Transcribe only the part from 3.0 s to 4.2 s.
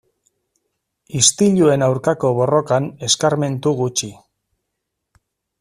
eskarmentu gutxi.